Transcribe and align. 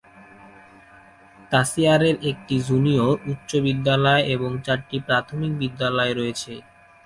তাচিয়ারের 1.51 2.15
একটি 2.31 2.55
জুনিয়র 2.67 3.15
উচ্চ 3.31 3.49
বিদ্যালয় 3.65 4.23
এবং 4.35 4.51
চারটি 4.65 4.97
প্রাথমিক 5.07 5.51
বিদ্যালয় 5.61 6.13
রয়েছে। 6.19 6.53